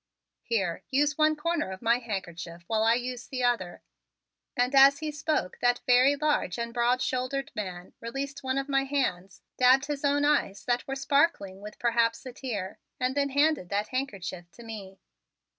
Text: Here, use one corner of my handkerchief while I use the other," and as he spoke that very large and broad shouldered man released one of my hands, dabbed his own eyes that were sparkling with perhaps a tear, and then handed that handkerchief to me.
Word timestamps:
Here, 0.41 0.81
use 0.89 1.15
one 1.15 1.35
corner 1.35 1.69
of 1.69 1.79
my 1.79 1.99
handkerchief 1.99 2.63
while 2.65 2.81
I 2.81 2.95
use 2.95 3.27
the 3.27 3.43
other," 3.43 3.83
and 4.57 4.73
as 4.73 4.97
he 4.97 5.11
spoke 5.11 5.59
that 5.61 5.81
very 5.85 6.15
large 6.15 6.57
and 6.57 6.73
broad 6.73 7.03
shouldered 7.03 7.51
man 7.53 7.93
released 7.99 8.41
one 8.43 8.57
of 8.57 8.67
my 8.67 8.85
hands, 8.85 9.43
dabbed 9.59 9.85
his 9.85 10.03
own 10.03 10.25
eyes 10.25 10.65
that 10.65 10.87
were 10.87 10.95
sparkling 10.95 11.61
with 11.61 11.77
perhaps 11.77 12.25
a 12.25 12.33
tear, 12.33 12.79
and 12.99 13.13
then 13.13 13.29
handed 13.29 13.69
that 13.69 13.89
handkerchief 13.89 14.49
to 14.53 14.63
me. 14.63 14.97